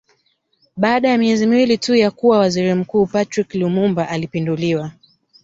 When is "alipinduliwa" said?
4.09-4.91